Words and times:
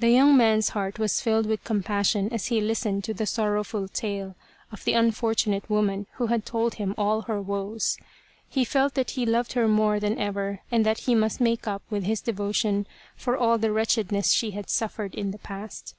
The 0.00 0.08
young 0.08 0.38
man's 0.38 0.70
heart 0.70 0.98
was 0.98 1.20
filled 1.20 1.44
with 1.44 1.64
compassion 1.64 2.32
as 2.32 2.46
he 2.46 2.62
listened 2.62 3.04
to 3.04 3.12
the 3.12 3.26
sorrowful 3.26 3.88
tale 3.88 4.36
of 4.72 4.84
the 4.84 4.94
unfortunate 4.94 5.68
woman, 5.68 6.06
who 6.14 6.28
had 6.28 6.46
told 6.46 6.76
him 6.76 6.94
all 6.96 7.20
her 7.20 7.42
woes. 7.42 7.98
He 8.48 8.64
felt 8.64 8.94
that 8.94 9.10
he 9.10 9.26
loved 9.26 9.52
her 9.52 9.68
more 9.68 10.00
than 10.00 10.16
ever 10.18 10.60
and 10.72 10.86
that 10.86 11.00
he 11.00 11.14
must 11.14 11.42
make 11.42 11.66
up 11.68 11.82
with 11.90 12.04
his 12.04 12.22
devotion 12.22 12.86
for 13.16 13.36
all 13.36 13.58
the 13.58 13.70
wretched 13.70 14.10
ness 14.10 14.32
she 14.32 14.52
had 14.52 14.70
suffered 14.70 15.14
in 15.14 15.30
the 15.30 15.36
past. 15.38 15.94